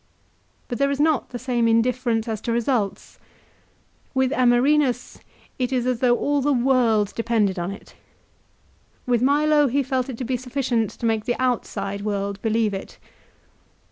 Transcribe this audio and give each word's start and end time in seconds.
But 0.67 0.79
there 0.79 0.89
is 0.89 0.99
not 0.99 1.29
the 1.29 1.37
same 1.37 1.67
indifference 1.67 2.27
as 2.27 2.41
to 2.41 2.51
results. 2.51 3.19
With 4.15 4.31
Amerinus 4.31 5.19
it 5.59 5.71
is 5.71 5.85
as 5.85 5.99
though 5.99 6.15
all 6.17 6.41
the 6.41 6.51
world 6.51 7.13
depended 7.13 7.59
on 7.59 7.69
it. 7.69 7.93
With 9.05 9.21
Milo 9.21 9.67
he 9.67 9.83
felt 9.83 10.09
it 10.09 10.17
to 10.17 10.23
be 10.25 10.37
sufficient 10.37 10.89
to 10.89 11.05
make 11.05 11.25
the 11.25 11.39
outside 11.39 12.01
world 12.01 12.41
believe 12.41 12.73
it. 12.73 12.97